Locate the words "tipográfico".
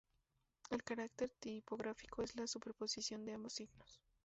1.39-2.23